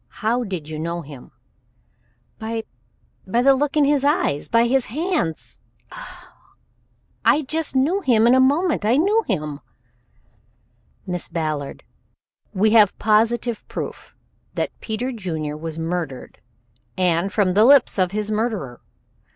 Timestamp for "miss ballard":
11.05-11.83